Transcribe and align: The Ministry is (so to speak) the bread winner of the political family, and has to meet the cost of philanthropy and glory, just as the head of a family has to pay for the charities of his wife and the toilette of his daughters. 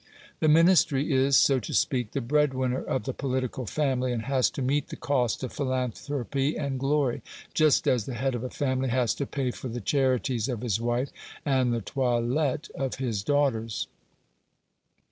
The 0.39 0.47
Ministry 0.47 1.13
is 1.13 1.37
(so 1.37 1.59
to 1.59 1.75
speak) 1.75 2.13
the 2.13 2.21
bread 2.21 2.55
winner 2.55 2.83
of 2.83 3.03
the 3.03 3.13
political 3.13 3.67
family, 3.67 4.11
and 4.11 4.23
has 4.23 4.49
to 4.49 4.61
meet 4.63 4.87
the 4.87 4.95
cost 4.95 5.43
of 5.43 5.53
philanthropy 5.53 6.57
and 6.57 6.79
glory, 6.79 7.21
just 7.53 7.87
as 7.87 8.07
the 8.07 8.15
head 8.15 8.33
of 8.33 8.43
a 8.43 8.49
family 8.49 8.89
has 8.89 9.13
to 9.13 9.27
pay 9.27 9.51
for 9.51 9.67
the 9.67 9.79
charities 9.79 10.49
of 10.49 10.61
his 10.61 10.81
wife 10.81 11.11
and 11.45 11.71
the 11.71 11.81
toilette 11.81 12.71
of 12.73 12.95
his 12.95 13.21
daughters. 13.23 13.85